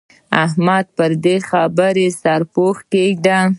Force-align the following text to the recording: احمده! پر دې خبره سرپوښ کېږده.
احمده! 0.43 0.89
پر 0.97 1.11
دې 1.25 1.35
خبره 1.49 2.05
سرپوښ 2.21 2.77
کېږده. 2.91 3.39